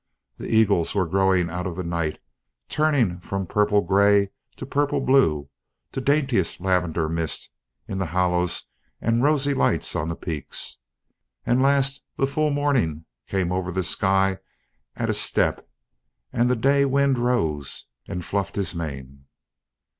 [0.37, 2.19] The Eagles were growing out of the night,
[2.69, 5.47] turning from purple grey to purple blue,
[5.91, 7.51] to daintiest lavender mist
[7.87, 10.79] in the hollows and rosy light on the peaks,
[11.45, 14.39] and last the full morning came over the sky
[14.95, 15.69] at a step
[16.33, 19.25] and the day wind rose and fluffed his mane.